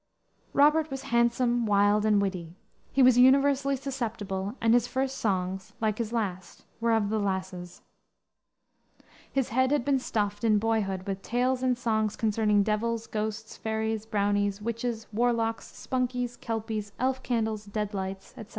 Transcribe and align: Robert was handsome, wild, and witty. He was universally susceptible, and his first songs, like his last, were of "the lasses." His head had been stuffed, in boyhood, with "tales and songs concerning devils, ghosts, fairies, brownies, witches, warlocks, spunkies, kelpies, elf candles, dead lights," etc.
Robert 0.53 0.89
was 0.89 1.03
handsome, 1.13 1.67
wild, 1.67 2.05
and 2.07 2.19
witty. 2.19 2.55
He 2.91 3.03
was 3.03 3.19
universally 3.19 3.75
susceptible, 3.75 4.55
and 4.59 4.73
his 4.73 4.87
first 4.87 5.19
songs, 5.19 5.73
like 5.79 5.99
his 5.99 6.11
last, 6.11 6.65
were 6.79 6.91
of 6.93 7.09
"the 7.11 7.19
lasses." 7.19 7.83
His 9.31 9.49
head 9.49 9.69
had 9.69 9.85
been 9.85 9.99
stuffed, 9.99 10.43
in 10.43 10.57
boyhood, 10.57 11.05
with 11.05 11.21
"tales 11.21 11.61
and 11.61 11.77
songs 11.77 12.15
concerning 12.15 12.63
devils, 12.63 13.05
ghosts, 13.05 13.57
fairies, 13.57 14.07
brownies, 14.07 14.59
witches, 14.59 15.05
warlocks, 15.13 15.67
spunkies, 15.67 16.35
kelpies, 16.35 16.93
elf 16.97 17.21
candles, 17.21 17.65
dead 17.65 17.93
lights," 17.93 18.29
etc. 18.35 18.49